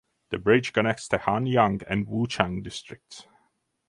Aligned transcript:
The 0.31 0.39
bridge 0.39 0.73
connects 0.73 1.07
the 1.07 1.19
Hanyang 1.19 1.83
and 1.87 2.07
Wuchang 2.07 2.63
districts. 2.63 3.27